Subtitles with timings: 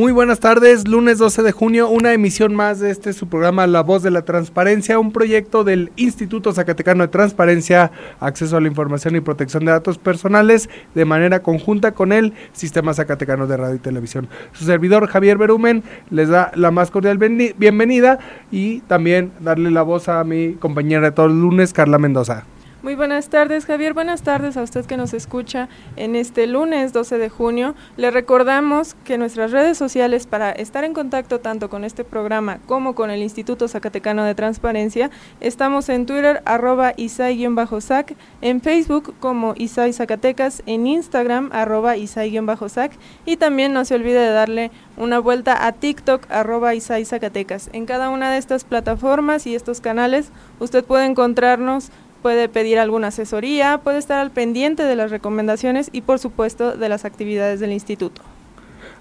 [0.00, 3.82] Muy buenas tardes, lunes 12 de junio, una emisión más de este su programa La
[3.82, 9.14] Voz de la Transparencia, un proyecto del Instituto Zacatecano de Transparencia, Acceso a la Información
[9.14, 13.78] y Protección de Datos Personales, de manera conjunta con el Sistema Zacatecano de Radio y
[13.78, 14.26] Televisión.
[14.52, 18.20] Su servidor Javier Berumen les da la más cordial bienvenida
[18.50, 22.46] y también darle la voz a mi compañera de todos los lunes, Carla Mendoza.
[22.82, 23.92] Muy buenas tardes, Javier.
[23.92, 27.74] Buenas tardes a usted que nos escucha en este lunes 12 de junio.
[27.98, 32.94] Le recordamos que nuestras redes sociales para estar en contacto tanto con este programa como
[32.94, 39.92] con el Instituto Zacatecano de Transparencia, estamos en Twitter arroba isai-sac, en Facebook como Isai
[39.92, 42.92] Zacatecas, en Instagram arroba isai-sac
[43.26, 47.68] y también no se olvide de darle una vuelta a TikTok arroba Isai Zacatecas.
[47.74, 51.90] En cada una de estas plataformas y estos canales usted puede encontrarnos
[52.22, 56.88] puede pedir alguna asesoría, puede estar al pendiente de las recomendaciones y por supuesto de
[56.88, 58.22] las actividades del instituto.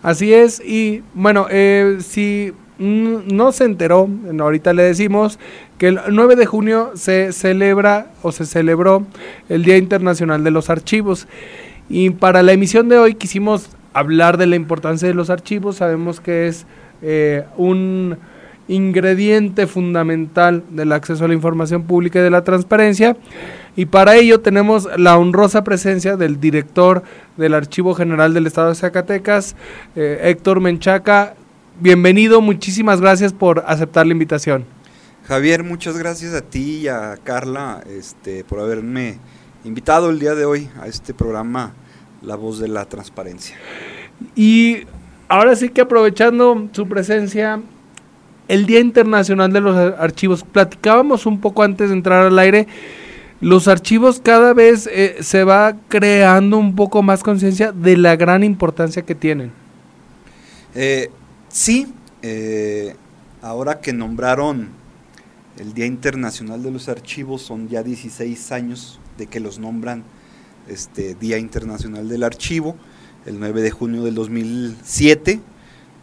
[0.02, 5.38] Así es, y bueno, eh, si no se enteró, ahorita le decimos
[5.78, 9.06] que el 9 de junio se celebra o se celebró
[9.50, 11.28] el Día Internacional de los Archivos.
[11.90, 15.78] Y para la emisión de hoy quisimos hablar de la importancia de los archivos.
[15.78, 16.66] Sabemos que es
[17.02, 18.18] eh, un
[18.70, 23.18] ingrediente fundamental del acceso a la información pública y de la transparencia.
[23.76, 27.04] Y para ello tenemos la honrosa presencia del director
[27.36, 29.56] del Archivo General del Estado de Zacatecas,
[29.96, 31.34] eh, Héctor Menchaca.
[31.80, 34.66] Bienvenido, muchísimas gracias por aceptar la invitación.
[35.28, 39.18] Javier, muchas gracias a ti y a Carla este, por haberme
[39.64, 41.74] invitado el día de hoy a este programa
[42.22, 43.56] La Voz de la Transparencia.
[44.36, 44.86] Y
[45.28, 47.62] ahora sí que aprovechando su presencia,
[48.50, 50.44] el Día Internacional de los Archivos.
[50.44, 52.68] Platicábamos un poco antes de entrar al aire.
[53.42, 58.44] Los archivos cada vez eh, se va creando un poco más conciencia de la gran
[58.44, 59.52] importancia que tienen.
[60.76, 61.10] Eh,
[61.48, 62.96] sí, eh,
[63.42, 64.68] ahora que nombraron
[65.58, 70.04] el Día Internacional de los Archivos, son ya 16 años de que los nombran
[70.68, 72.76] este Día Internacional del Archivo,
[73.26, 75.40] el 9 de junio del 2007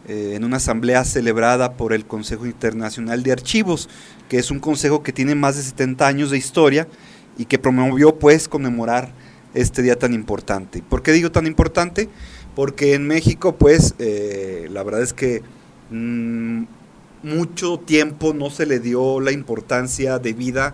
[0.07, 3.89] eh, en una asamblea celebrada por el Consejo Internacional de Archivos,
[4.29, 6.87] que es un consejo que tiene más de 70 años de historia
[7.37, 9.11] y que promovió pues conmemorar
[9.53, 10.81] este día tan importante.
[10.81, 12.09] ¿Por qué digo tan importante?
[12.55, 15.41] Porque en México pues eh, la verdad es que
[15.91, 16.63] mm,
[17.23, 20.73] mucho tiempo no se le dio la importancia debida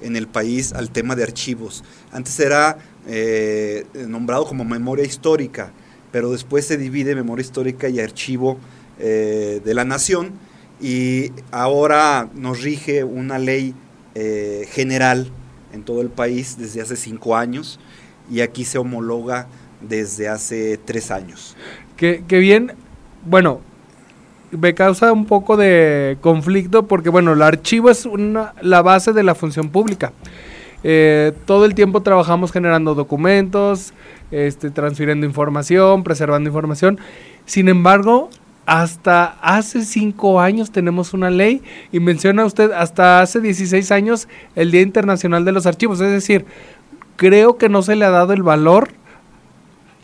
[0.00, 1.84] en el país al tema de archivos.
[2.10, 5.72] Antes era eh, nombrado como memoria histórica,
[6.12, 8.58] pero después se divide memoria histórica y archivo
[9.00, 10.32] eh, de la nación
[10.80, 13.74] y ahora nos rige una ley
[14.14, 15.28] eh, general
[15.72, 17.80] en todo el país desde hace cinco años
[18.30, 19.46] y aquí se homologa
[19.80, 21.56] desde hace tres años.
[21.96, 22.72] Que, bien,
[23.24, 23.60] bueno,
[24.50, 29.22] me causa un poco de conflicto porque, bueno, el archivo es una, la base de
[29.22, 30.12] la función pública.
[30.84, 33.92] Eh, todo el tiempo trabajamos generando documentos,
[34.30, 36.98] este, transfiriendo información, preservando información.
[37.44, 38.30] Sin embargo,
[38.66, 44.70] hasta hace cinco años tenemos una ley y menciona usted hasta hace 16 años el
[44.70, 46.00] Día Internacional de los Archivos.
[46.00, 46.46] Es decir,
[47.16, 48.90] creo que no se le ha dado el valor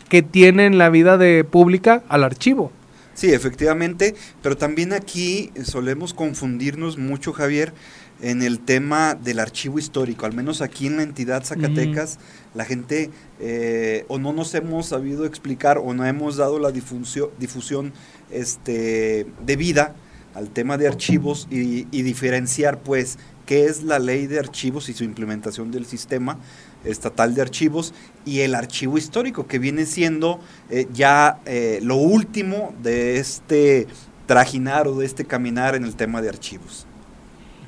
[0.09, 2.71] que tiene en la vida de pública al archivo.
[3.19, 7.73] Sí, efectivamente, pero también aquí solemos confundirnos mucho, Javier,
[8.21, 12.17] en el tema del archivo histórico, al menos aquí en la entidad Zacatecas,
[12.55, 13.09] la gente
[13.41, 17.91] eh, o no nos hemos sabido explicar o no hemos dado la difusión, difusión
[18.31, 19.95] este, debida
[20.33, 25.03] al tema de archivos y, diferenciar pues qué es la ley de archivos y su
[25.03, 26.37] implementación del sistema
[26.83, 27.93] estatal de archivos
[28.25, 30.39] y el archivo histórico que viene siendo
[30.69, 33.87] eh, ya eh, lo último de este
[34.25, 36.85] trajinar o de este caminar en el tema de archivos.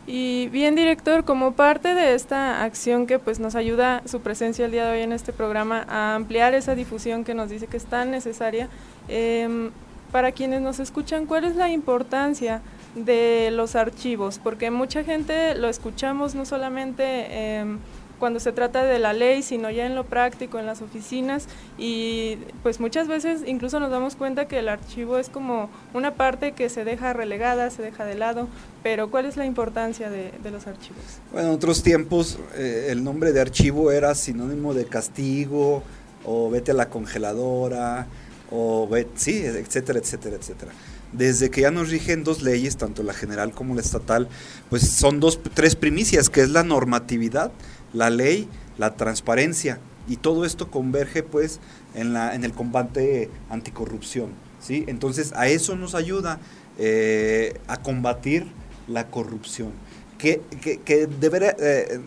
[0.08, 4.72] Y bien, director, como parte de esta acción que pues nos ayuda su presencia el
[4.72, 7.86] día de hoy en este programa a ampliar esa difusión que nos dice que es
[7.86, 8.68] tan necesaria,
[9.08, 9.72] em,
[10.12, 12.62] para quienes nos escuchan, ¿cuál es la importancia
[12.96, 14.40] de los archivos?
[14.44, 17.80] Porque mucha gente lo escuchamos no solamente em,
[18.22, 21.48] cuando se trata de la ley, sino ya en lo práctico, en las oficinas
[21.80, 26.52] y pues muchas veces incluso nos damos cuenta que el archivo es como una parte
[26.52, 28.48] que se deja relegada, se deja de lado,
[28.84, 31.02] pero ¿cuál es la importancia de, los archivos?
[31.34, 35.82] Bueno, en otros tiempos eh, el nombre de archivo era sinónimo de castigo
[36.24, 38.06] o vete a la congeladora
[38.52, 40.72] o sí, etcétera, etcétera, etcétera
[41.12, 44.30] desde que ya nos rigen dos leyes, tanto la general como la estatal,
[44.70, 47.52] pues son dos, tres primicias, que es la normatividad,
[47.94, 48.48] la ley,
[48.78, 51.60] la transparencia, y todo esto converge pues
[51.94, 54.84] en, la, en el combate anticorrupción, ¿sí?
[54.88, 56.40] Entonces a eso nos ayuda
[56.78, 58.48] eh, a combatir
[58.88, 59.72] la corrupción,
[60.18, 60.42] que,
[60.86, 62.00] que, debería, eh,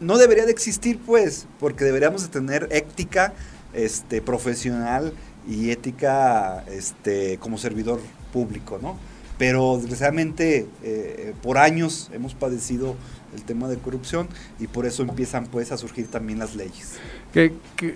[0.00, 3.32] no debería de existir pues, porque deberíamos de tener ética
[3.72, 5.12] este, profesional
[5.48, 8.00] y ética este, como servidor
[8.32, 8.96] público, ¿no?
[9.38, 12.94] Pero desgraciadamente eh, por años hemos padecido
[13.34, 14.28] el tema de corrupción
[14.60, 16.98] y por eso empiezan pues a surgir también las leyes.
[17.32, 17.52] Que,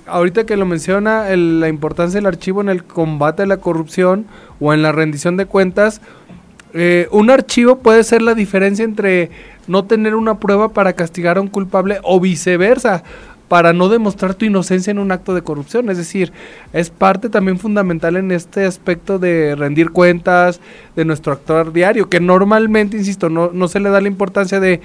[0.07, 4.27] ahorita que lo menciona, la importancia del archivo en el combate a la corrupción
[4.59, 6.01] o en la rendición de cuentas,
[6.75, 9.31] eh, un archivo puede ser la diferencia entre
[9.69, 13.05] no tener una prueba para castigar a un culpable o viceversa
[13.49, 15.91] para no demostrar tu inocencia en un acto de corrupción.
[15.91, 16.33] Es decir,
[16.73, 20.61] es parte también fundamental en este aspecto de rendir cuentas,
[20.95, 24.81] de nuestro actuar diario, que normalmente, insisto, no, no se le da la importancia de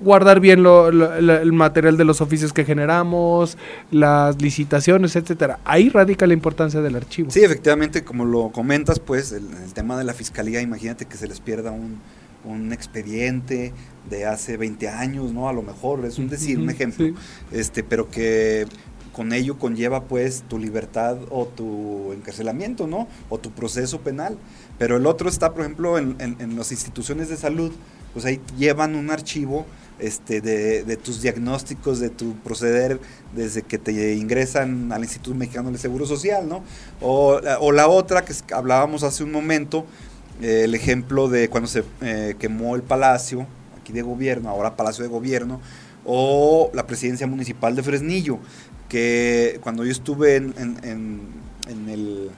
[0.00, 3.58] guardar bien el material de los oficios que generamos,
[3.90, 5.58] las licitaciones, etcétera.
[5.64, 7.30] Ahí radica la importancia del archivo.
[7.30, 11.40] Sí, efectivamente, como lo comentas, pues el tema de la fiscalía, imagínate que se les
[11.40, 11.98] pierda un,
[12.48, 13.72] un expediente
[14.08, 15.48] de hace 20 años, ¿no?
[15.48, 17.14] A lo mejor, es un decir, un ejemplo,
[17.52, 18.66] este, pero que
[19.18, 23.08] con ello conlleva pues tu libertad o tu encarcelamiento, ¿no?
[23.28, 24.38] O tu proceso penal.
[24.78, 27.72] Pero el otro está, por ejemplo, en, en, las instituciones de salud,
[28.12, 29.66] pues ahí llevan un archivo
[29.98, 33.00] este, de, de, tus diagnósticos, de tu proceder
[33.34, 36.62] desde que te ingresan al Instituto Mexicano del Seguro Social, ¿no?
[37.00, 39.84] O, o la otra que hablábamos hace un momento,
[40.40, 43.46] eh, el ejemplo de cuando se eh, quemó el palacio,
[43.80, 45.60] aquí de gobierno, ahora Palacio de Gobierno,
[46.04, 48.38] o la presidencia municipal de Fresnillo,
[48.88, 52.30] que cuando yo estuve en, en, el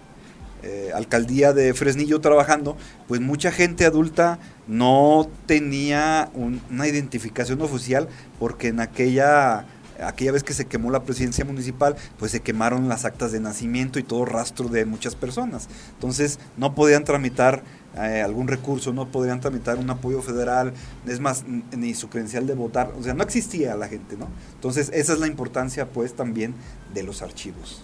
[0.62, 2.76] eh, alcaldía de Fresnillo trabajando,
[3.06, 8.08] pues mucha gente adulta no tenía una identificación oficial
[8.38, 9.66] porque en aquella
[10.02, 13.98] aquella vez que se quemó la presidencia municipal, pues se quemaron las actas de nacimiento
[13.98, 15.68] y todo rastro de muchas personas.
[15.94, 17.62] Entonces no podían tramitar
[17.96, 20.72] eh, algún recurso, no podrían tramitar un apoyo federal,
[21.06, 24.28] es más, ni su credencial de votar, o sea, no existía la gente, ¿no?
[24.54, 26.54] Entonces, esa es la importancia, pues, también
[26.94, 27.82] de los archivos.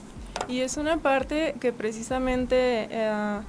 [0.48, 3.40] Y es una parte que precisamente, eh,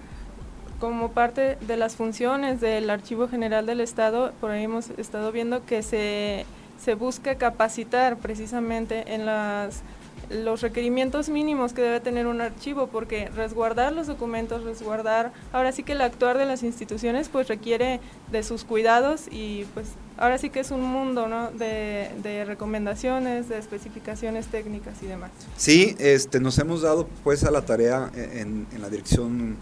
[0.80, 5.66] como parte de las funciones del Archivo General del Estado, por ahí hemos estado viendo
[5.66, 6.46] que se,
[6.84, 9.84] se busca capacitar precisamente en las
[10.30, 15.84] los requerimientos mínimos que debe tener un archivo, porque resguardar los documentos, resguardar, ahora sí
[15.84, 18.00] que el actuar de las instituciones pues requiere
[18.32, 19.88] de sus cuidados y pues
[20.18, 21.52] ahora sí que es un mundo ¿no?
[21.52, 25.32] de, de recomendaciones, de especificaciones técnicas y demás.
[25.56, 29.58] Sí, este, nos hemos dado pues a la tarea en, en la Dirección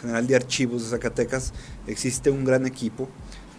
[0.00, 1.52] General de Archivos de Zacatecas,
[1.86, 3.08] existe un gran equipo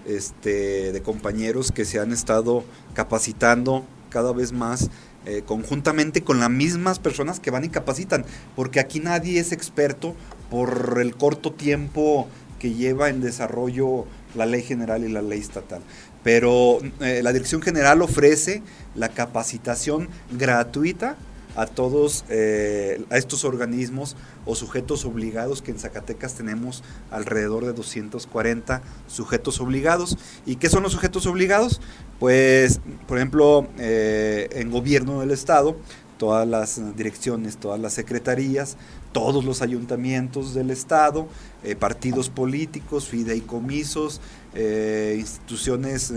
[0.06, 2.63] este, de compañeros que se han estado
[2.94, 4.89] capacitando cada vez más
[5.25, 8.25] eh, conjuntamente con las mismas personas que van y capacitan,
[8.56, 10.16] porque aquí nadie es experto
[10.50, 12.28] por el corto tiempo
[12.59, 15.81] que lleva en desarrollo la ley general y la ley estatal.
[16.23, 18.61] Pero eh, la Dirección General ofrece
[18.95, 21.16] la capacitación gratuita
[21.59, 27.73] a todos eh, a estos organismos o sujetos obligados que en Zacatecas tenemos alrededor de
[27.73, 30.18] 240 sujetos obligados.
[30.45, 31.81] ¿Y qué son los sujetos obligados?
[32.18, 35.75] Pues, por ejemplo, eh, en gobierno del Estado,
[36.18, 38.78] todas las direcciones, todas las secretarías,
[39.11, 41.28] todos los ayuntamientos del Estado,
[41.66, 44.21] eh, partidos políticos, fideicomisos,
[44.56, 46.13] instituciones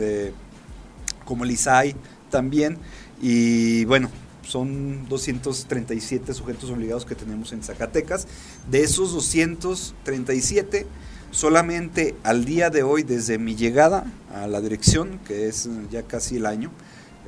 [1.24, 1.96] como el ISAI
[2.30, 2.78] también.
[3.20, 4.08] Y bueno,
[4.42, 8.26] son 237 sujetos obligados que tenemos en Zacatecas.
[8.70, 10.86] De esos 237,
[11.30, 16.36] solamente al día de hoy, desde mi llegada a la dirección, que es ya casi
[16.36, 16.70] el año,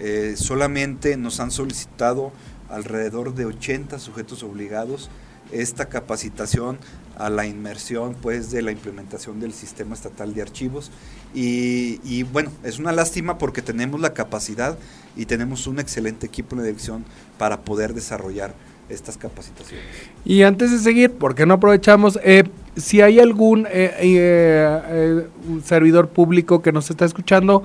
[0.01, 2.33] eh, solamente nos han solicitado
[2.69, 5.11] alrededor de 80 sujetos obligados
[5.53, 6.79] esta capacitación
[7.19, 10.91] a la inmersión pues de la implementación del sistema estatal de archivos
[11.35, 14.79] y, y, bueno es una lástima porque tenemos la capacidad
[15.17, 17.05] y tenemos un excelente equipo de dirección
[17.39, 18.55] para poder desarrollar
[18.89, 19.87] estas capacitaciones.
[20.25, 22.19] Y antes de seguir, ¿por qué no aprovechamos?
[22.23, 22.45] Eh,
[22.77, 25.27] si hay algún eh, eh,
[25.65, 27.63] servidor público que nos está escuchando,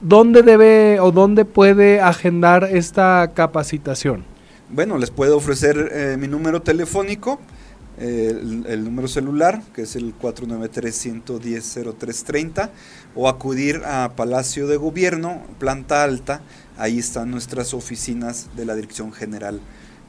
[0.00, 4.24] ¿dónde debe o dónde puede agendar esta capacitación?
[4.70, 7.40] Bueno, les puedo ofrecer eh, mi número telefónico,
[7.98, 12.70] el, el, número celular, que es el 493-110-0330,
[13.14, 16.40] o acudir a Palacio de Gobierno, planta alta,
[16.76, 19.60] ahí están nuestras oficinas de la Dirección General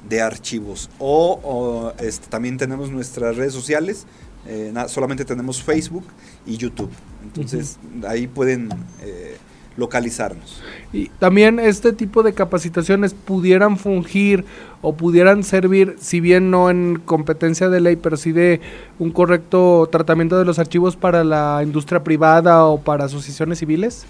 [0.07, 0.89] de Archivos.
[0.99, 4.05] O, este, también tenemos nuestras redes sociales,
[4.47, 6.05] eh, solamente tenemos Facebook
[6.45, 6.91] y YouTube.
[7.23, 7.77] Entonces
[8.07, 8.69] ahí pueden
[9.01, 9.37] eh,
[9.79, 10.61] localizarnos.
[10.93, 14.45] Y también este tipo de capacitaciones pudieran fungir
[14.81, 18.61] o pudieran servir, si bien no en competencia de ley, pero sí de
[18.99, 24.05] un correcto tratamiento de los archivos para la industria privada o para asociaciones civiles.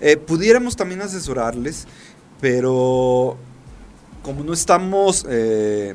[0.00, 1.86] Eh, pudiéramos también asesorarles,
[2.40, 3.36] pero
[4.22, 5.94] como no estamos, eh,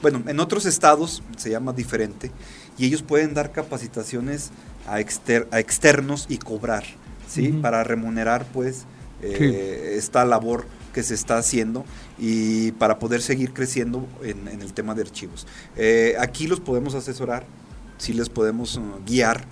[0.00, 2.30] bueno, en otros estados se llama diferente
[2.78, 4.50] y ellos pueden dar capacitaciones
[4.86, 6.84] a, externos y cobrar,
[7.28, 7.48] ¿sí?
[7.48, 8.84] Para remunerar, pues,
[9.22, 11.84] eh, esta labor que se está haciendo
[12.18, 15.46] y para poder seguir creciendo en, el tema de archivos.
[15.76, 17.44] Eh, aquí los podemos asesorar,
[17.98, 19.44] sí les podemos uh, guiar,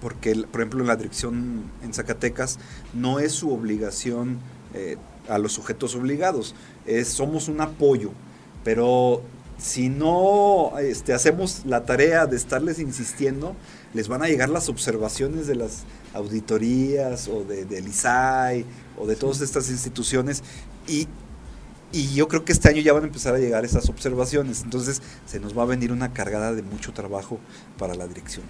[0.00, 2.58] porque, por ejemplo, en la dirección en Zacatecas
[2.94, 4.38] no es su obligación
[5.28, 6.54] a los sujetos obligados.
[6.86, 8.12] Es, somos un apoyo,
[8.62, 9.22] pero
[9.60, 13.54] si no este, hacemos la tarea de estarles insistiendo,
[13.94, 18.64] les van a llegar las observaciones de las auditorías o de, del ISAI
[18.98, 20.42] o de todas estas instituciones
[20.86, 21.08] y,
[21.92, 24.62] y yo creo que este año ya van a empezar a llegar esas observaciones.
[24.62, 27.38] Entonces se nos va a venir una cargada de mucho trabajo
[27.78, 28.44] para la dirección.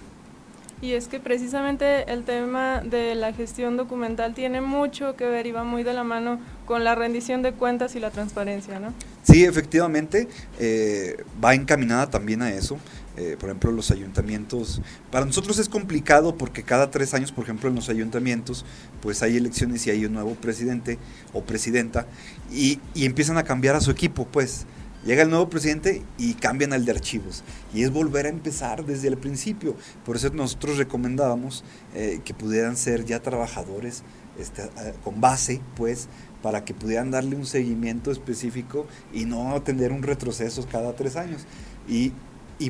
[0.81, 5.51] Y es que precisamente el tema de la gestión documental tiene mucho que ver y
[5.51, 8.91] va muy de la mano con la rendición de cuentas y la transparencia, ¿no?
[9.31, 10.27] Sí, efectivamente,
[10.59, 12.77] eh, va encaminada también a eso.
[13.15, 17.69] Eh, por ejemplo, los ayuntamientos, para nosotros es complicado porque cada tres años, por ejemplo,
[17.69, 18.65] en los ayuntamientos,
[19.01, 20.99] pues hay elecciones y hay un nuevo presidente
[21.31, 22.07] o presidenta
[22.51, 24.65] y, empiezan a cambiar a su equipo, pues.
[25.05, 27.43] Llega el nuevo presidente y cambian el de archivos.
[27.73, 29.75] Y es volver a empezar desde el principio.
[30.05, 31.63] Por eso nosotros recomendábamos
[31.95, 34.03] eh, que pudieran ser ya trabajadores
[34.37, 34.69] este,
[35.03, 36.07] con base, pues,
[36.41, 41.45] para que pudieran darle un seguimiento específico y no tener un retroceso cada tres años.
[41.87, 42.13] Y,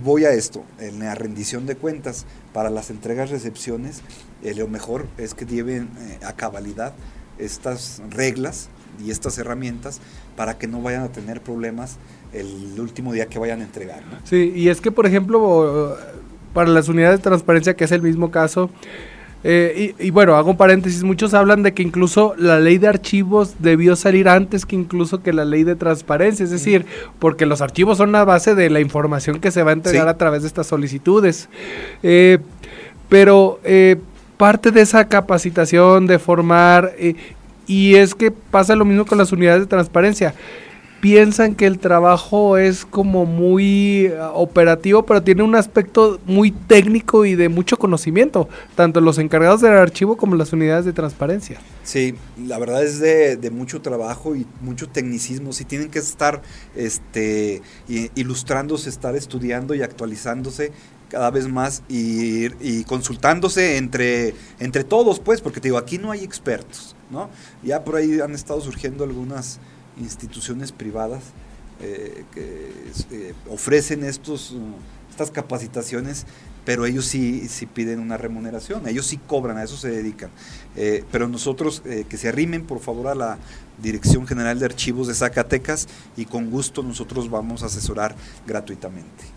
[0.01, 4.01] voy a esto, en la rendición de cuentas para las entregas-recepciones,
[4.41, 6.93] eh, lo mejor es que lleven eh, a cabalidad
[7.37, 8.69] estas reglas
[9.03, 9.99] y estas herramientas
[10.35, 11.97] para que no vayan a tener problemas
[12.31, 14.01] el último día que vayan a entregar.
[14.23, 15.97] Sí, y es que, por ejemplo,
[16.53, 18.69] para las unidades de transparencia, que es el mismo caso,
[19.43, 23.55] eh, y, bueno, hago un paréntesis, muchos hablan de que incluso la ley de archivos
[23.59, 26.85] debió salir antes que incluso que la ley de transparencia, es decir,
[27.19, 30.17] porque los archivos son la base de la información que se va a entregar a
[30.17, 31.49] través de estas solicitudes.
[32.03, 32.37] Eh,
[33.09, 33.97] pero eh,
[34.37, 36.93] parte de esa capacitación, de formar,
[37.67, 40.33] y es que pasa lo mismo con las unidades de transparencia
[41.01, 47.25] piensan que el trabajo es como muy eh, operativo, pero tiene un aspecto muy técnico
[47.25, 51.59] y de mucho conocimiento, tanto los encargados del archivo como las unidades de transparencia.
[51.83, 52.13] Sí,
[52.45, 55.51] la verdad es de, mucho trabajo y mucho tecnicismo.
[55.51, 56.41] Si tienen que estar
[56.75, 57.61] este,
[58.15, 60.71] ilustrándose, estar estudiando y actualizándose
[61.09, 66.11] cada vez más y, y, consultándose entre, entre todos, pues, porque te digo, aquí no
[66.11, 67.29] hay expertos, ¿no?
[67.63, 69.59] Ya por ahí han estado surgiendo algunas
[69.97, 71.23] instituciones privadas
[71.83, 72.71] eh, que
[73.09, 74.53] eh, ofrecen estos,
[75.09, 76.27] estas capacitaciones,
[76.63, 80.29] pero ellos sí, sí piden una remuneración, ellos sí cobran, a eso se dedican.
[80.75, 83.39] Eh, pero nosotros que se arrimen por favor a la
[83.81, 89.30] Dirección General de Archivos de Zacatecas y con gusto nosotros vamos a asesorar gratuitamente.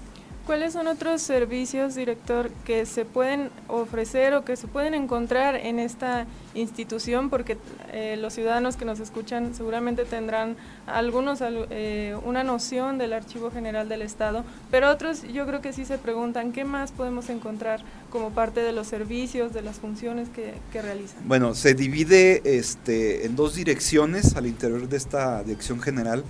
[0.47, 5.79] ¿Cuáles son otros servicios, director, que se pueden ofrecer o que se pueden encontrar en
[5.79, 7.31] esta institución?
[7.31, 7.57] Porque
[7.95, 13.89] eh, los ciudadanos que nos escuchan seguramente tendrán algunos eh, una noción del Archivo General
[13.89, 18.29] del Estado, pero otros yo creo que sí se preguntan qué más podemos encontrar como
[18.29, 21.27] parte de los servicios, de las funciones que, que realizan.
[21.27, 26.23] Bueno, se divide este, en dos direcciones al interior de esta dirección general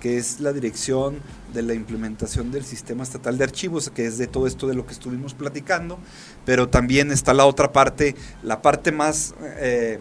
[0.00, 1.18] que es la dirección
[1.52, 4.86] de la implementación del sistema estatal de archivos, que es de todo esto de lo
[4.86, 5.98] que estuvimos platicando,
[6.44, 9.98] pero también está la otra parte, la parte más eh,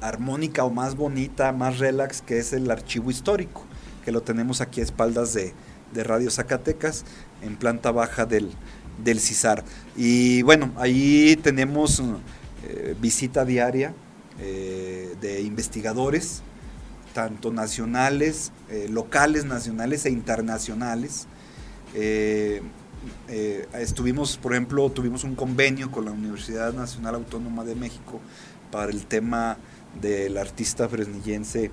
[0.00, 3.64] armónica o más bonita, más relax, que es el archivo histórico,
[4.04, 5.52] que lo tenemos aquí a espaldas de,
[5.94, 7.06] Radio Zacatecas,
[7.40, 8.50] en planta baja del,
[9.02, 9.64] del CISAR.
[9.96, 12.02] Y bueno, ahí tenemos
[12.68, 13.94] eh, visita diaria
[14.38, 16.42] eh, de investigadores,
[17.16, 21.26] tanto nacionales, eh, locales, nacionales e internacionales.
[21.94, 22.60] Eh,
[23.28, 28.20] eh, estuvimos, por ejemplo, tuvimos un convenio con la Universidad Nacional Autónoma de México
[28.70, 29.56] para el tema
[29.98, 31.70] del artista fresnillense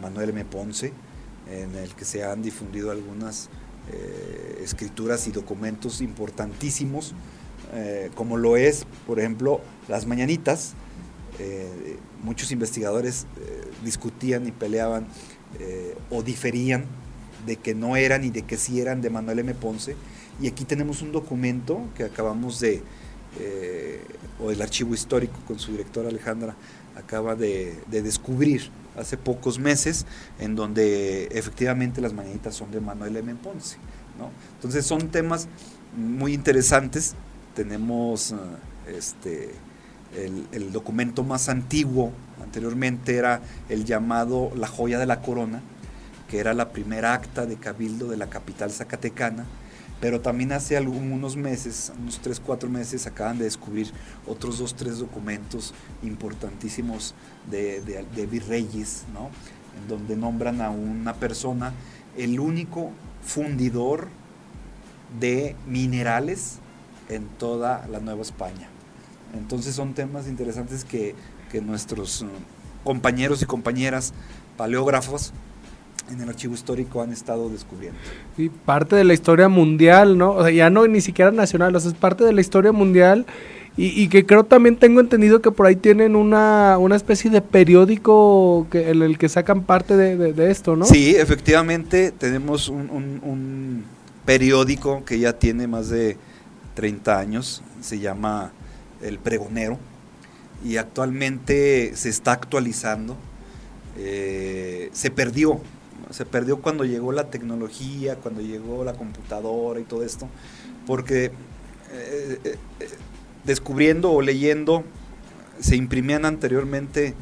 [0.00, 0.44] Manuel M.
[0.44, 0.92] Ponce,
[1.50, 3.50] en el que se han difundido algunas
[4.62, 7.12] escrituras y documentos importantísimos,
[8.14, 10.74] como lo es, por ejemplo, las mañanitas.
[12.22, 13.26] muchos investigadores
[13.84, 15.06] discutían y peleaban
[16.10, 16.84] o diferían
[17.46, 19.54] de que no eran y de que sí eran de Manuel M.
[19.54, 19.96] Ponce.
[20.40, 22.82] Y aquí tenemos un documento que acabamos de,
[24.40, 26.54] o el archivo histórico con su directora Alejandra
[26.96, 30.06] acaba de, descubrir hace pocos meses,
[30.38, 33.34] en donde efectivamente las mañanitas son de Manuel M.
[33.36, 33.76] Ponce.
[34.56, 35.48] Entonces son temas
[35.96, 37.14] muy interesantes.
[37.54, 38.36] Tenemos eh,
[38.96, 39.54] este,
[40.16, 42.12] el, documento más antiguo,
[42.42, 45.60] anteriormente era el llamado La joya de la corona,
[46.28, 49.44] que era la primera acta de cabildo de la capital zacatecana,
[50.00, 53.92] pero también hace algunos meses, unos 3, 4 meses, acaban de descubrir
[54.26, 57.14] otros dos, tres documentos importantísimos
[57.50, 59.30] de, virreyes, ¿no?
[59.78, 61.72] en donde nombran a una persona
[62.16, 62.90] el único
[63.22, 64.08] fundidor
[65.18, 66.58] de minerales
[67.08, 68.68] en toda la Nueva España.
[69.34, 71.14] Entonces son temas interesantes que,
[71.50, 72.26] que nuestros uh,
[72.84, 74.12] compañeros y compañeras
[74.56, 75.32] paleógrafos
[76.10, 77.98] en el archivo histórico han estado descubriendo.
[78.36, 80.32] Y parte de la historia mundial, ¿no?
[80.32, 83.26] O sea, ya no ni siquiera nacional, o sea, es parte de la historia mundial
[83.76, 88.66] y, que creo también tengo entendido que por ahí tienen una, una especie de periódico
[88.70, 90.84] que, en el que sacan parte de, esto, ¿no?
[90.84, 93.84] Sí, efectivamente tenemos un, un,
[94.26, 96.18] periódico que ya tiene más de
[96.74, 98.52] 30 años, se llama
[99.02, 99.78] El Pregonero
[100.64, 103.16] y actualmente se está actualizando.
[103.96, 105.60] Eh, se perdió
[106.10, 110.28] se perdió cuando llegó la tecnología, cuando llegó la computadora y todo esto,
[110.84, 111.26] porque
[111.92, 112.56] eh, eh,
[113.44, 114.82] descubriendo o leyendo
[115.60, 117.14] se imprimían anteriormente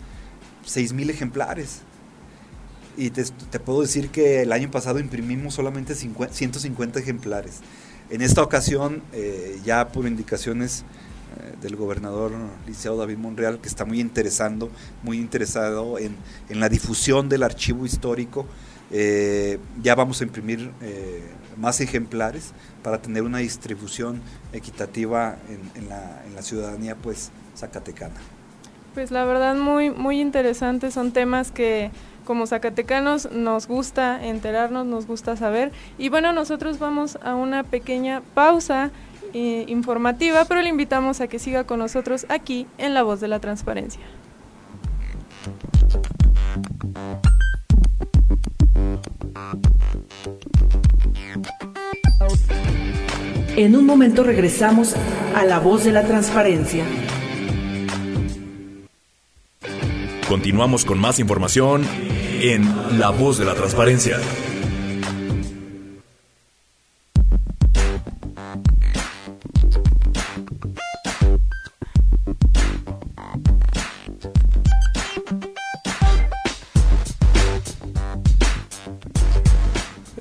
[0.66, 1.80] 6.000 ejemplares.
[2.97, 3.25] Y te,
[3.61, 7.61] puedo decir que el año pasado imprimimos solamente 150 ejemplares.
[8.11, 9.02] En esta ocasión,
[9.64, 10.85] ya por indicaciones
[11.60, 12.32] del gobernador
[12.67, 14.71] licenciado David Monreal, que está muy interesando,
[15.02, 16.17] muy interesado en,
[16.49, 18.47] en la difusión del archivo histórico,
[18.91, 21.23] eh, ya vamos a imprimir eh,
[21.56, 25.36] más ejemplares para tener una distribución equitativa
[25.75, 28.14] en, la, ciudadanía pues zacatecana.
[28.95, 31.91] Pues la verdad muy, muy interesantes, son temas que
[32.25, 35.73] como zacatecanos nos gusta enterarnos, nos gusta saber.
[35.99, 38.91] Y bueno, nosotros vamos a una pequeña pausa
[39.32, 43.28] eh, informativa, pero le invitamos a que siga con nosotros aquí en La Voz de
[43.28, 44.02] la Transparencia.
[53.56, 54.95] En un momento regresamos
[55.34, 56.84] a la voz de la transparencia.
[60.28, 61.84] Continuamos con más información
[62.41, 62.62] en
[63.00, 64.19] La voz de la transparencia.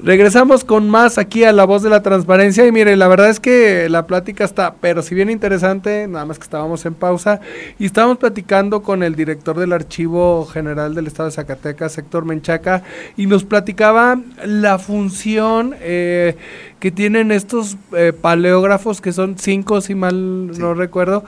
[0.08, 3.42] Regresamos con más aquí a La Voz de la Transparencia y mire, la verdad es
[3.42, 7.42] que la plática está, pero si bien interesante, nada más que estábamos en pausa
[7.78, 12.84] y estábamos platicando con el director del Archivo General del Estado de Zacatecas, Héctor Menchaca,
[13.18, 16.38] y nos platicaba la función eh,
[16.80, 21.26] que tienen estos eh, paleógrafos, que son cinco, si mal no recuerdo,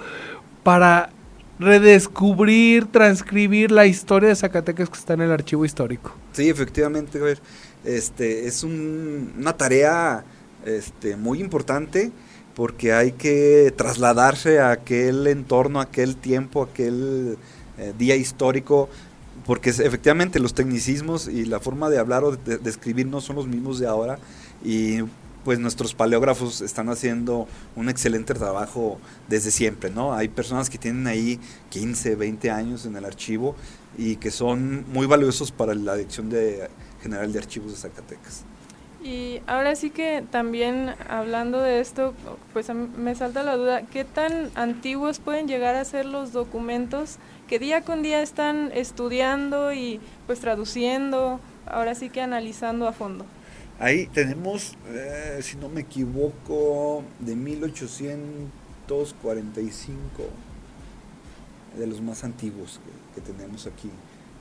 [0.64, 1.10] para
[1.60, 6.16] redescubrir, transcribir la historia de Zacatecas que está en el archivo histórico.
[6.32, 7.42] Sí, efectivamente, a ver
[7.86, 10.24] este, es una tarea
[10.66, 12.12] este, muy importante
[12.56, 17.38] porque hay que trasladarse a aquel entorno, a aquel tiempo, a aquel
[17.78, 18.90] eh, día histórico,
[19.46, 23.48] porque efectivamente los tecnicismos y la forma de hablar o de, escribir no son los
[23.48, 24.20] mismos de ahora
[24.64, 25.00] y
[25.46, 30.14] pues nuestros paleógrafos están haciendo un excelente trabajo desde siempre, ¿no?
[30.14, 31.40] Hay personas que tienen ahí
[31.70, 33.56] 15, 20 años en el archivo
[33.98, 36.70] y que son muy valiosos para la dirección de
[37.02, 38.44] General de Archivos de Zacatecas.
[39.02, 42.14] Y ahora sí que también hablando de esto,
[42.52, 47.16] pues me salta la duda, ¿qué tan antiguos pueden llegar a ser los documentos
[47.48, 53.26] que día con día están estudiando y pues traduciendo, ahora sí que analizando a fondo?
[53.80, 60.24] Ahí tenemos, eh, si no me equivoco, de 1845,
[61.78, 62.82] de los más antiguos
[63.16, 63.90] que, tenemos aquí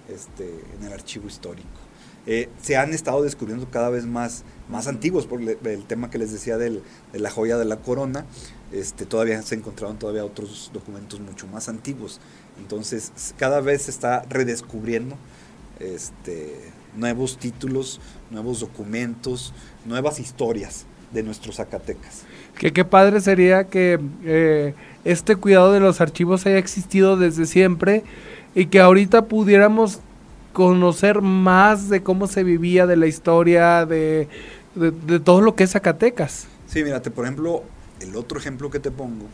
[0.08, 1.87] este, en el archivo histórico.
[2.30, 6.30] Eh, se han estado descubriendo cada vez más, más antiguos, por el tema que les
[6.30, 8.26] decía del, de la joya de la corona,
[8.70, 12.20] este, todavía se encontraron todavía otros documentos mucho más antiguos.
[12.58, 15.16] Entonces, cada vez se está redescubriendo
[15.80, 16.60] este,
[16.94, 17.98] nuevos títulos,
[18.30, 19.54] nuevos documentos,
[19.86, 22.24] nuevas historias de nuestros Zacatecas.
[22.58, 24.74] Que qué padre sería que eh,
[25.06, 28.04] este cuidado de los archivos haya existido desde siempre
[28.54, 30.00] y que ahorita pudiéramos
[30.58, 34.26] conocer más de cómo se vivía, de la historia, de,
[34.74, 36.48] de, todo lo que es Zacatecas.
[36.66, 37.62] Sí, mírate, por ejemplo,
[38.00, 39.26] el otro ejemplo que te pongo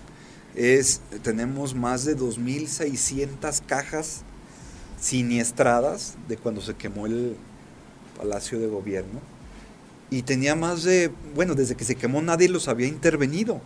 [0.54, 4.20] es, tenemos más de 2.600 cajas
[5.00, 7.37] siniestradas de cuando se quemó el
[8.18, 9.20] Palacio de Gobierno.
[10.10, 13.62] Y tenía más de, bueno, desde que se quemó nadie los había intervenido.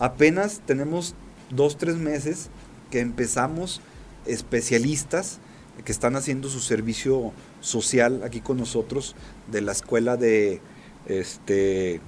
[0.00, 1.14] Apenas tenemos
[1.50, 2.48] dos, tres meses
[2.90, 3.80] que empezamos
[4.26, 5.38] especialistas
[5.84, 9.14] que están haciendo su servicio social aquí con nosotros
[9.50, 10.60] de la escuela de
[11.06, 12.00] este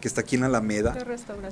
[0.00, 0.96] que está aquí en Alameda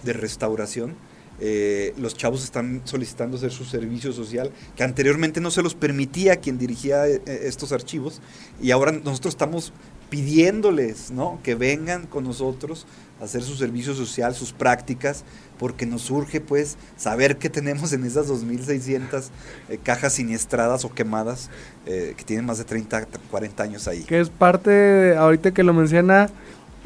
[0.03, 0.97] de restauración,
[1.39, 6.37] eh, los chavos están solicitando hacer su servicio social que anteriormente no se los permitía
[6.37, 8.21] quien dirigía eh, estos archivos
[8.61, 9.73] y ahora nosotros estamos
[10.11, 11.39] pidiéndoles ¿no?
[11.43, 12.87] que vengan con nosotros
[13.21, 15.25] a hacer su servicio social, sus prácticas,
[15.59, 19.29] porque nos surge pues saber qué tenemos en esas 2.600
[19.69, 21.51] eh, cajas siniestradas o quemadas
[21.87, 24.03] eh, que tienen más de 30, 40 años ahí.
[24.05, 26.31] Que es parte, ahorita que lo menciona,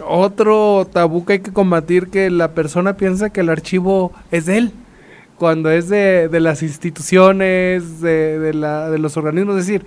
[0.05, 4.59] otro tabú que hay que combatir, que la persona piensa que el archivo es de
[4.59, 4.73] él
[5.39, 9.85] cuando es de, de las instituciones, de, de, la, de los organismos, es decir,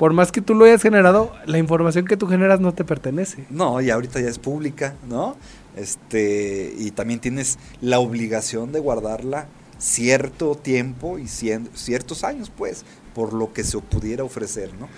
[0.00, 3.44] por más que tú lo hayas generado, la información que tú generas no te pertenece.
[3.50, 5.36] No, y ahorita ya es pública, ¿no?
[5.76, 13.34] Este, y también tienes la obligación de guardarla cierto tiempo y ciertos años, pues, por
[13.34, 14.88] lo que se pudiera ofrecer, ¿no?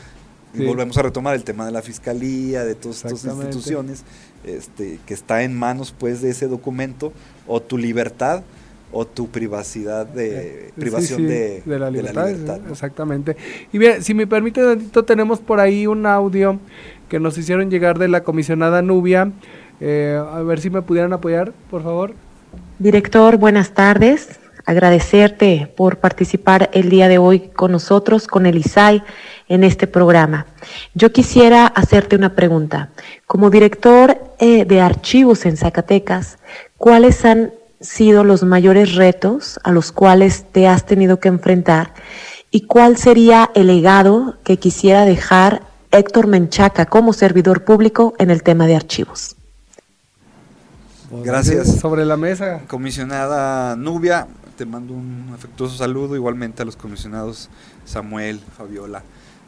[0.55, 4.05] Y volvemos a retomar el tema de la fiscalía, de todas estas instituciones,
[4.45, 7.13] este, que está en manos, pues, de ese documento,
[7.49, 8.45] o tu libertad
[8.93, 12.31] o tu privacidad de privación De, la libertad.
[12.71, 13.37] Exactamente.
[13.73, 14.77] Y bien, si me permite,
[15.07, 16.59] tenemos por ahí un audio
[17.09, 19.33] que nos hicieron llegar de la comisionada Nubia.
[19.81, 22.15] Eh, a ver si me pudieran apoyar, por favor.
[22.79, 24.39] Director, buenas tardes.
[24.65, 29.03] Agradecerte por participar el día de hoy con nosotros, con el ISAI,
[29.49, 30.47] en este programa.
[30.95, 32.91] Yo quisiera hacerte una pregunta.
[33.27, 36.39] Como director eh, de archivos en Zacatecas,
[36.77, 41.95] ¿cuáles han sido los mayores retos a los cuales te has tenido que enfrentar
[42.51, 48.43] y cuál sería el legado que quisiera dejar Héctor Menchaca como servidor público en el
[48.43, 49.37] tema de archivos.
[51.11, 51.79] Gracias.
[51.79, 52.63] Sobre la mesa.
[52.67, 57.51] Comisionada Nubia, te mando un afectuoso saludo, igualmente a los comisionados
[57.85, 59.03] Samuel, Fabiola.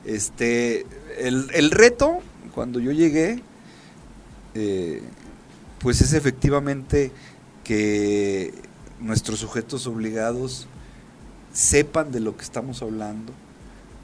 [0.04, 0.84] Este,
[1.18, 2.18] el, reto,
[2.54, 3.42] cuando yo llegué,
[4.54, 5.02] eh,
[5.78, 7.12] pues es efectivamente
[7.64, 8.54] que
[9.00, 10.66] nuestros sujetos obligados
[11.52, 13.32] sepan de lo que estamos hablando,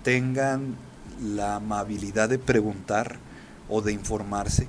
[0.03, 0.77] tengan
[1.23, 3.19] la amabilidad de preguntar
[3.69, 4.69] o de informarse,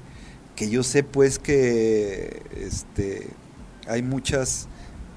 [0.55, 3.29] que yo sé pues que este,
[3.87, 4.67] hay muchas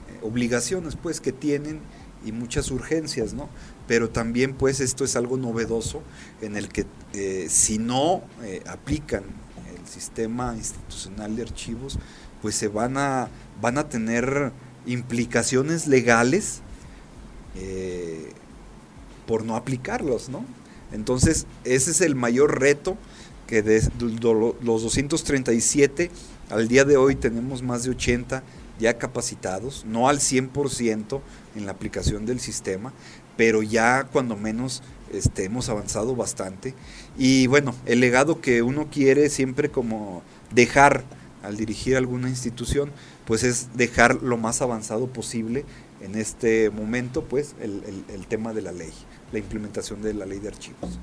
[0.08, 1.80] eh, obligaciones pues que tienen
[2.24, 3.48] y muchas urgencias, ¿no?
[3.86, 6.02] Pero también pues esto es algo novedoso
[6.40, 9.24] en el que eh, si no eh, aplican
[9.78, 11.98] el sistema institucional de archivos,
[12.42, 13.28] pues se van a
[13.60, 14.52] van a tener
[14.86, 16.60] implicaciones legales
[17.56, 18.32] eh,
[19.26, 20.44] por no aplicarlos, ¿no?
[20.92, 22.96] Entonces, ese es el mayor reto
[23.46, 26.10] que de los 237
[26.50, 28.42] al día de hoy tenemos más de 80
[28.78, 31.20] ya capacitados, no al 100%
[31.56, 32.92] en la aplicación del sistema,
[33.36, 36.74] pero ya cuando menos este, hemos avanzado bastante.
[37.16, 41.04] Y bueno, el legado que uno quiere siempre como dejar
[41.44, 42.90] al dirigir alguna institución,
[43.26, 45.64] pues es dejar lo más avanzado posible
[46.00, 48.92] en este momento, pues el, tema de la ley,
[49.32, 50.98] la implementación de la ley de archivos.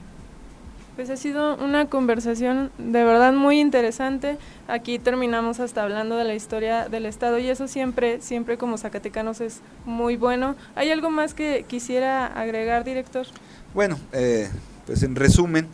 [0.96, 4.38] Pues ha sido una conversación de verdad muy interesante.
[4.68, 9.40] Aquí terminamos hasta hablando de la historia del Estado y eso siempre, siempre como zacatecanos
[9.42, 10.56] es muy bueno.
[10.76, 13.26] ¿Hay algo más que quisiera agregar, director?
[13.74, 14.50] Bueno, eh,
[14.86, 15.68] pues en resumen,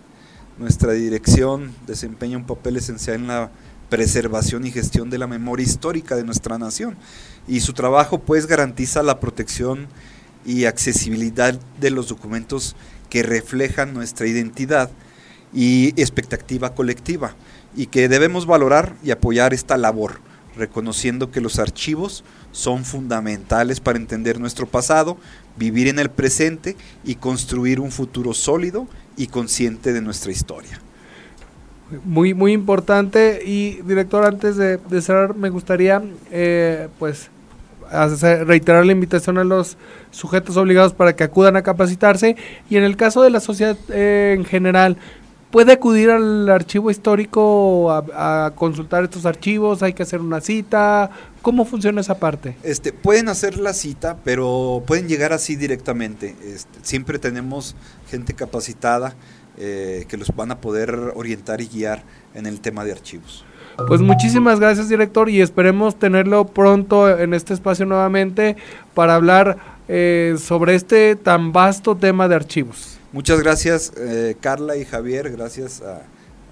[0.57, 3.49] nuestra dirección desempeña un papel esencial en la
[3.89, 6.97] preservación y gestión de la memoria histórica de nuestra nación.
[7.47, 9.87] Y su trabajo pues garantiza la protección
[10.45, 12.75] y accesibilidad de los documentos
[13.09, 14.89] que reflejan nuestra identidad
[15.53, 17.35] y expectativa colectiva
[17.75, 20.19] y que debemos valorar y apoyar esta labor,
[20.55, 25.17] reconociendo que los archivos son fundamentales para entender nuestro pasado,
[25.57, 30.81] vivir en el presente y construir un futuro sólido y consciente de nuestra historia.
[32.03, 33.41] Muy, muy importante.
[33.45, 37.29] Y director, antes de, cerrar, me gustaría eh, pues
[38.45, 39.77] reiterar la invitación a los
[40.11, 42.35] sujetos obligados para que acudan a capacitarse.
[42.69, 44.97] Y en el caso de la sociedad eh, en general,
[45.51, 51.09] puede acudir al archivo histórico a, consultar estos archivos, hay que hacer una cita,
[51.41, 52.57] ¿cómo funciona esa parte?
[52.63, 56.35] Este, pueden hacer la cita, pero pueden llegar así directamente.
[56.43, 57.75] Este, siempre tenemos
[58.09, 59.15] gente capacitada
[59.57, 63.45] eh, que los van a poder orientar y guiar en el tema de archivos.
[63.87, 68.57] Pues muchísimas gracias, director, y esperemos tenerlo pronto en este espacio nuevamente
[68.95, 72.97] para hablar eh, sobre este tan vasto tema de archivos.
[73.11, 76.01] Muchas gracias, eh, Carla y Javier, gracias a,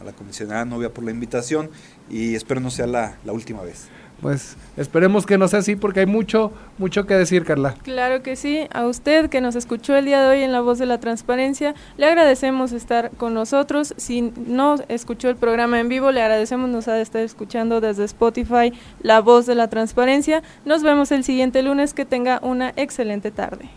[0.04, 1.72] la comisionada novia por la invitación
[2.12, 3.88] y espero no sea la última vez
[4.26, 7.76] pues esperemos que no sea así porque hay mucho, mucho que decir, Carla.
[7.84, 8.68] Claro que sí.
[8.74, 11.76] A usted que nos escuchó el día de hoy en La Voz de la Transparencia,
[11.96, 13.94] le agradecemos estar con nosotros.
[13.98, 18.04] Si no escuchó el programa en vivo, le agradecemos nos ha de estar escuchando desde
[18.06, 20.42] Spotify La Voz de la Transparencia.
[20.66, 21.94] Nos vemos el siguiente lunes.
[21.94, 23.70] Que tenga una excelente tarde.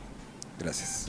[0.59, 1.09] Gracias.